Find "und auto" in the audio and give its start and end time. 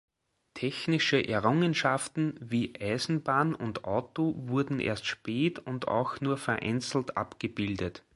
3.53-4.33